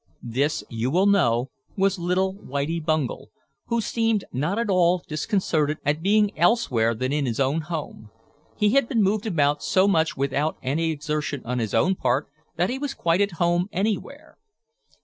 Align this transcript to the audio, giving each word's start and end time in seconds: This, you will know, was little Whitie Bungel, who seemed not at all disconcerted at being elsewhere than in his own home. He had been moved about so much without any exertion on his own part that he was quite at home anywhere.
This, 0.23 0.63
you 0.67 0.89
will 0.89 1.05
know, 1.05 1.51
was 1.77 1.99
little 1.99 2.33
Whitie 2.33 2.79
Bungel, 2.83 3.27
who 3.67 3.79
seemed 3.81 4.25
not 4.33 4.57
at 4.57 4.67
all 4.67 5.03
disconcerted 5.07 5.77
at 5.85 6.01
being 6.01 6.35
elsewhere 6.35 6.95
than 6.95 7.13
in 7.13 7.27
his 7.27 7.39
own 7.39 7.61
home. 7.61 8.09
He 8.57 8.69
had 8.71 8.89
been 8.89 9.03
moved 9.03 9.27
about 9.27 9.61
so 9.61 9.87
much 9.87 10.17
without 10.17 10.57
any 10.63 10.89
exertion 10.89 11.43
on 11.45 11.59
his 11.59 11.75
own 11.75 11.93
part 11.93 12.27
that 12.57 12.71
he 12.71 12.79
was 12.79 12.95
quite 12.95 13.21
at 13.21 13.33
home 13.33 13.69
anywhere. 13.71 14.39